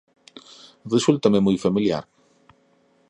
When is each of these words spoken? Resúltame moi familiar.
Resúltame 0.93 1.39
moi 1.45 1.57
familiar. 1.65 2.03